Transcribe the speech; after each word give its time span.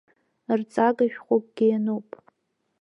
Рҵага 0.59 1.05
шәҟәыкгьы 1.13 1.65
иануп. 1.69 2.09